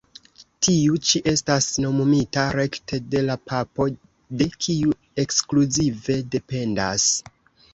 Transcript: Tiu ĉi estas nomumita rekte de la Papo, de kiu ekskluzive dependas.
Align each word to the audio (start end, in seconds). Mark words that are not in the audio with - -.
Tiu 0.67 0.95
ĉi 1.09 1.19
estas 1.31 1.67
nomumita 1.83 2.45
rekte 2.61 2.99
de 3.11 3.23
la 3.27 3.35
Papo, 3.51 3.87
de 4.43 4.49
kiu 4.57 4.97
ekskluzive 5.25 6.17
dependas. 6.39 7.07